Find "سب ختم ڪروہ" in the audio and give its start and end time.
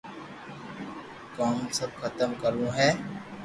1.77-2.71